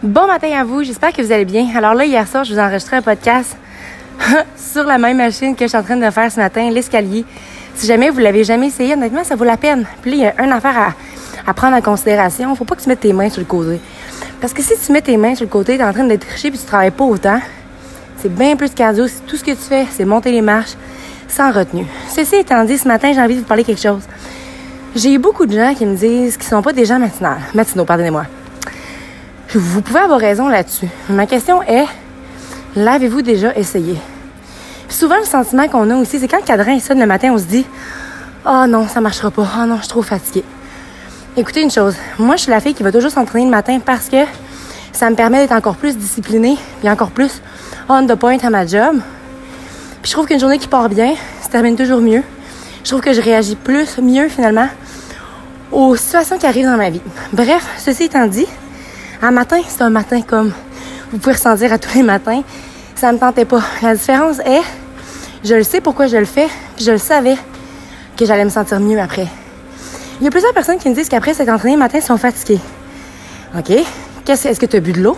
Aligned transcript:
Bon 0.00 0.28
matin 0.28 0.52
à 0.56 0.62
vous, 0.62 0.84
j'espère 0.84 1.12
que 1.12 1.20
vous 1.20 1.32
allez 1.32 1.44
bien. 1.44 1.66
Alors 1.74 1.92
là, 1.92 2.04
hier 2.04 2.24
soir, 2.28 2.44
je 2.44 2.52
vous 2.52 2.58
ai 2.60 2.62
enregistré 2.62 2.94
un 2.94 3.02
podcast 3.02 3.56
sur 4.56 4.84
la 4.84 4.96
même 4.96 5.16
machine 5.16 5.56
que 5.56 5.64
je 5.64 5.70
suis 5.70 5.76
en 5.76 5.82
train 5.82 5.96
de 5.96 6.08
faire 6.08 6.30
ce 6.30 6.38
matin, 6.38 6.70
l'escalier. 6.70 7.24
Si 7.74 7.84
jamais 7.84 8.08
vous 8.08 8.20
l'avez 8.20 8.44
jamais 8.44 8.68
essayé, 8.68 8.92
honnêtement, 8.92 9.24
ça 9.24 9.34
vaut 9.34 9.42
la 9.42 9.56
peine. 9.56 9.86
Puis 10.00 10.12
là, 10.12 10.16
il 10.16 10.22
y 10.22 10.26
a 10.26 10.44
une 10.44 10.52
affaire 10.52 10.94
à, 11.44 11.52
prendre 11.52 11.76
en 11.76 11.80
considération. 11.80 12.54
Faut 12.54 12.64
pas 12.64 12.76
que 12.76 12.82
tu 12.82 12.88
mettes 12.88 13.00
tes 13.00 13.12
mains 13.12 13.28
sur 13.28 13.40
le 13.40 13.46
côté. 13.46 13.80
Parce 14.40 14.52
que 14.52 14.62
si 14.62 14.74
tu 14.78 14.92
mets 14.92 15.02
tes 15.02 15.16
mains 15.16 15.34
sur 15.34 15.46
le 15.46 15.50
côté, 15.50 15.74
tu 15.74 15.82
es 15.82 15.84
en 15.84 15.92
train 15.92 16.04
d'être 16.04 16.28
triché 16.28 16.50
puis 16.50 16.60
tu 16.60 16.66
travailles 16.66 16.92
pas 16.92 17.04
autant, 17.04 17.40
c'est 18.18 18.32
bien 18.32 18.54
plus 18.54 18.70
cardio. 18.70 19.06
Tout 19.26 19.36
ce 19.36 19.42
que 19.42 19.50
tu 19.50 19.56
fais, 19.56 19.84
c'est 19.90 20.04
monter 20.04 20.30
les 20.30 20.42
marches 20.42 20.76
sans 21.26 21.50
retenue. 21.50 21.86
Ceci 22.08 22.36
étant 22.36 22.64
dit, 22.64 22.78
ce 22.78 22.86
matin, 22.86 23.12
j'ai 23.12 23.20
envie 23.20 23.34
de 23.34 23.40
vous 23.40 23.46
parler 23.46 23.64
quelque 23.64 23.82
chose. 23.82 24.02
J'ai 24.94 25.12
eu 25.12 25.18
beaucoup 25.18 25.44
de 25.44 25.54
gens 25.54 25.74
qui 25.74 25.84
me 25.84 25.96
disent 25.96 26.36
qu'ils 26.36 26.46
sont 26.46 26.62
pas 26.62 26.72
des 26.72 26.84
gens 26.84 27.00
matinales. 27.00 27.40
Matinaux, 27.52 27.84
pardonnez-moi. 27.84 28.26
Vous 29.54 29.80
pouvez 29.80 30.00
avoir 30.00 30.20
raison 30.20 30.48
là-dessus. 30.48 30.88
Ma 31.08 31.26
question 31.26 31.62
est, 31.62 31.86
l'avez-vous 32.76 33.22
déjà 33.22 33.56
essayé? 33.56 33.96
souvent, 34.90 35.18
le 35.18 35.24
sentiment 35.24 35.68
qu'on 35.68 35.88
a 35.90 35.96
aussi, 35.96 36.18
c'est 36.18 36.28
quand 36.28 36.38
le 36.38 36.44
cadran 36.44 36.78
sonne 36.80 37.00
le 37.00 37.06
matin, 37.06 37.30
on 37.32 37.38
se 37.38 37.44
dit, 37.44 37.64
oh 38.46 38.64
non, 38.68 38.86
ça 38.88 39.00
marchera 39.00 39.30
pas. 39.30 39.46
Oh 39.58 39.66
non, 39.66 39.76
je 39.76 39.82
suis 39.82 39.88
trop 39.88 40.02
fatiguée. 40.02 40.44
Écoutez 41.36 41.62
une 41.62 41.70
chose. 41.70 41.94
Moi, 42.18 42.36
je 42.36 42.42
suis 42.42 42.50
la 42.50 42.60
fille 42.60 42.74
qui 42.74 42.82
va 42.82 42.92
toujours 42.92 43.10
s'entraîner 43.10 43.44
le 43.44 43.50
matin 43.50 43.78
parce 43.84 44.08
que 44.08 44.24
ça 44.92 45.08
me 45.08 45.14
permet 45.14 45.38
d'être 45.38 45.52
encore 45.52 45.76
plus 45.76 45.96
disciplinée 45.96 46.56
et 46.82 46.90
encore 46.90 47.10
plus 47.10 47.40
on 47.88 48.06
the 48.06 48.16
point 48.16 48.38
à 48.42 48.50
ma 48.50 48.66
job. 48.66 49.00
Puis 50.02 50.10
je 50.10 50.12
trouve 50.12 50.26
qu'une 50.26 50.40
journée 50.40 50.58
qui 50.58 50.68
part 50.68 50.88
bien 50.88 51.14
se 51.42 51.48
termine 51.48 51.76
toujours 51.76 52.00
mieux. 52.00 52.22
Je 52.84 52.90
trouve 52.90 53.00
que 53.00 53.12
je 53.12 53.20
réagis 53.20 53.56
plus, 53.56 53.98
mieux 53.98 54.28
finalement 54.28 54.68
aux 55.72 55.96
situations 55.96 56.38
qui 56.38 56.46
arrivent 56.46 56.66
dans 56.66 56.76
ma 56.76 56.90
vie. 56.90 57.00
Bref, 57.32 57.66
ceci 57.78 58.04
étant 58.04 58.26
dit, 58.26 58.46
un 59.22 59.30
matin, 59.30 59.60
c'est 59.66 59.82
un 59.82 59.90
matin 59.90 60.22
comme 60.22 60.52
vous 61.10 61.18
pouvez 61.18 61.34
ressentir 61.34 61.72
à 61.72 61.78
tous 61.78 61.94
les 61.96 62.02
matins. 62.02 62.42
Ça 62.94 63.12
me 63.12 63.18
tentait 63.18 63.44
pas. 63.44 63.62
La 63.82 63.94
différence 63.94 64.38
est, 64.40 64.62
je 65.44 65.54
le 65.54 65.62
sais 65.62 65.80
pourquoi 65.80 66.06
je 66.06 66.16
le 66.16 66.24
fais, 66.24 66.48
puis 66.76 66.84
je 66.84 66.92
le 66.92 66.98
savais 66.98 67.36
que 68.16 68.26
j'allais 68.26 68.44
me 68.44 68.50
sentir 68.50 68.80
mieux 68.80 69.00
après. 69.00 69.26
Il 70.20 70.24
y 70.24 70.26
a 70.26 70.30
plusieurs 70.30 70.52
personnes 70.52 70.78
qui 70.78 70.88
me 70.88 70.94
disent 70.94 71.08
qu'après 71.08 71.34
cet 71.34 71.48
entraînement 71.48 71.78
matin, 71.78 71.98
ils 71.98 72.04
sont 72.04 72.16
fatigués. 72.16 72.60
OK? 73.56 73.70
Est-ce 73.70 74.60
que 74.60 74.66
tu 74.66 74.76
as 74.76 74.80
bu 74.80 74.92
de 74.92 75.00
l'eau? 75.00 75.16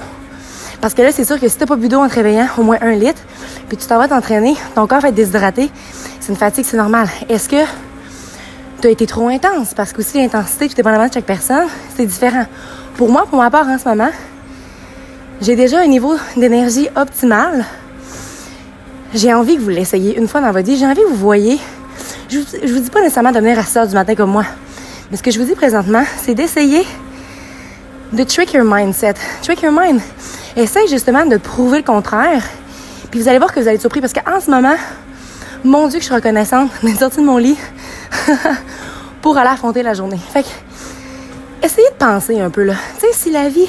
Parce 0.80 0.94
que 0.94 1.02
là, 1.02 1.10
c'est 1.10 1.24
sûr 1.24 1.40
que 1.40 1.48
si 1.48 1.58
tu 1.58 1.66
pas 1.66 1.76
bu 1.76 1.88
d'eau 1.88 1.98
en 1.98 2.08
te 2.08 2.14
réveillant, 2.14 2.46
au 2.58 2.62
moins 2.62 2.78
un 2.80 2.92
litre, 2.92 3.20
puis 3.68 3.76
tu 3.76 3.86
t'en 3.86 3.98
vas 3.98 4.08
t'entraîner, 4.08 4.54
ton 4.74 4.86
corps 4.86 5.00
va 5.00 5.08
être 5.08 5.14
déshydraté, 5.14 5.70
c'est 6.20 6.32
une 6.32 6.38
fatigue, 6.38 6.64
c'est 6.64 6.76
normal. 6.76 7.08
Est-ce 7.28 7.48
que 7.48 7.56
tu 8.80 8.88
as 8.88 8.90
été 8.90 9.06
trop 9.06 9.28
intense? 9.28 9.74
Parce 9.74 9.92
que 9.92 10.00
aussi 10.00 10.18
l'intensité, 10.18 10.68
tout 10.68 10.74
dépendamment 10.74 11.06
de 11.06 11.12
chaque 11.12 11.24
personne, 11.24 11.66
c'est 11.96 12.06
différent. 12.06 12.46
Pour 12.96 13.10
moi, 13.10 13.26
pour 13.28 13.38
ma 13.38 13.50
part 13.50 13.68
en 13.68 13.78
ce 13.78 13.88
moment, 13.88 14.10
j'ai 15.40 15.56
déjà 15.56 15.80
un 15.80 15.86
niveau 15.86 16.16
d'énergie 16.36 16.88
optimal. 16.96 17.64
J'ai 19.14 19.32
envie 19.32 19.56
que 19.56 19.60
vous 19.60 19.70
l'essayiez 19.70 20.16
une 20.16 20.28
fois 20.28 20.40
dans 20.40 20.52
votre 20.52 20.66
vie. 20.66 20.76
J'ai 20.76 20.86
envie 20.86 21.02
que 21.02 21.08
vous 21.08 21.14
voyez. 21.14 21.58
Je 22.28 22.38
vous, 22.38 22.74
vous 22.74 22.80
dis 22.80 22.90
pas 22.90 23.00
nécessairement 23.00 23.32
de 23.32 23.38
venir 23.38 23.58
à 23.58 23.64
6 23.64 23.88
du 23.88 23.94
matin 23.94 24.14
comme 24.14 24.30
moi. 24.30 24.44
Mais 25.10 25.16
ce 25.16 25.22
que 25.22 25.30
je 25.30 25.38
vous 25.38 25.46
dis 25.46 25.54
présentement, 25.54 26.04
c'est 26.22 26.34
d'essayer 26.34 26.86
de 28.12 28.24
trick 28.24 28.52
your 28.52 28.64
mindset. 28.64 29.14
Trick 29.42 29.62
your 29.62 29.72
mind. 29.72 30.00
Essaye 30.56 30.88
justement 30.88 31.26
de 31.26 31.36
prouver 31.36 31.78
le 31.78 31.84
contraire. 31.84 32.42
Puis 33.10 33.20
vous 33.20 33.28
allez 33.28 33.38
voir 33.38 33.52
que 33.52 33.60
vous 33.60 33.66
allez 33.66 33.76
être 33.76 33.80
surpris 33.80 34.00
parce 34.00 34.12
qu'en 34.12 34.40
ce 34.40 34.50
moment, 34.50 34.76
mon 35.64 35.88
Dieu, 35.88 35.98
que 35.98 36.04
je 36.04 36.06
suis 36.06 36.14
reconnaissante 36.14 36.70
d'être 36.82 36.98
sortie 36.98 37.18
de 37.18 37.24
mon 37.24 37.36
lit 37.36 37.58
pour 39.22 39.36
aller 39.36 39.50
affronter 39.50 39.82
la 39.82 39.94
journée. 39.94 40.18
Fait 40.18 40.42
que, 40.42 40.48
essayez 41.62 41.88
de 41.90 41.94
penser 41.94 42.40
un 42.40 42.50
peu 42.50 42.62
là. 42.62 42.74
Tu 42.98 43.06
sais, 43.06 43.12
si 43.12 43.30
la 43.30 43.48
vie, 43.48 43.68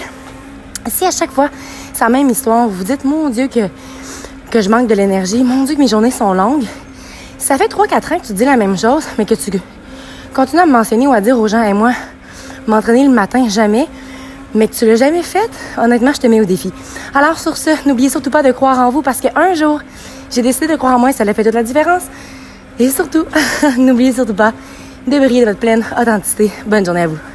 si 0.88 1.06
à 1.06 1.12
chaque 1.12 1.32
fois, 1.32 1.50
c'est 1.94 2.04
la 2.04 2.10
même 2.10 2.30
histoire, 2.30 2.68
vous 2.68 2.76
vous 2.76 2.84
dites, 2.84 3.04
mon 3.04 3.30
Dieu, 3.30 3.48
que, 3.48 3.68
que 4.50 4.62
je 4.62 4.70
manque 4.70 4.88
de 4.88 4.96
l'énergie, 4.96 5.44
mon 5.44 5.64
Dieu, 5.64 5.76
que 5.76 5.80
mes 5.80 5.88
journées 5.88 6.12
sont 6.12 6.34
longues. 6.34 6.66
Ça 7.38 7.58
fait 7.58 7.68
3-4 7.68 8.14
ans 8.14 8.20
que 8.20 8.28
tu 8.28 8.34
dis 8.34 8.46
la 8.46 8.58
même 8.58 8.78
chose, 8.78 9.04
mais 9.18 9.26
que 9.26 9.36
tu 9.36 9.52
continues 10.34 10.62
à 10.62 10.66
me 10.66 10.72
mentionner 10.72 11.08
ou 11.08 11.14
à 11.14 11.22
dire 11.22 11.40
aux 11.40 11.48
gens, 11.48 11.64
et 11.64 11.74
moi, 11.74 11.92
m'entraîner 12.68 13.04
le 13.04 13.12
matin, 13.12 13.48
jamais 13.50 13.88
mais 14.54 14.68
que 14.68 14.76
tu 14.76 14.86
l'as 14.86 14.96
jamais 14.96 15.24
fait, 15.24 15.50
honnêtement, 15.78 16.12
je 16.14 16.20
te 16.20 16.28
mets 16.28 16.42
au 16.42 16.46
défi. 16.46 16.72
Alors 17.14 17.40
sur 17.40 17.58
ce, 17.58 17.70
n'oubliez 17.88 18.10
surtout 18.10 18.30
pas 18.30 18.44
de 18.44 18.52
croire 18.52 18.80
en 18.80 18.90
vous 18.90 19.02
parce 19.02 19.22
qu'un 19.22 19.54
jour, 19.54 19.80
j'ai 20.30 20.42
décidé 20.42 20.68
de 20.68 20.76
croire 20.76 20.96
en 20.96 21.00
moi 21.00 21.10
et 21.10 21.14
ça 21.14 21.24
a 21.24 21.34
fait 21.34 21.44
toute 21.44 21.54
la 21.54 21.64
différence. 21.64 22.04
Et 22.80 22.90
surtout, 22.90 23.26
n'oubliez 23.78 24.14
surtout 24.14 24.34
pas 24.34 24.54
de 25.08 25.18
briller 25.18 25.42
de 25.42 25.46
votre 25.48 25.60
pleine 25.60 25.84
authenticité. 26.00 26.52
Bonne 26.66 26.86
journée 26.86 27.04
à 27.04 27.08
vous. 27.08 27.31